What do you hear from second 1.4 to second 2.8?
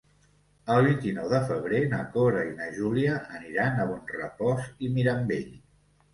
febrer na Cora i na